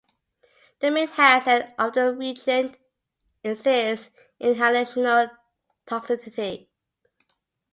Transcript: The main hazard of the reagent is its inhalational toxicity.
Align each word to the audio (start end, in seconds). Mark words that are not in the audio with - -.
The 0.79 0.89
main 0.89 1.09
hazard 1.09 1.75
of 1.77 1.93
the 1.93 2.11
reagent 2.15 2.75
is 3.43 3.63
its 3.67 4.09
inhalational 4.41 5.29
toxicity. 5.85 6.69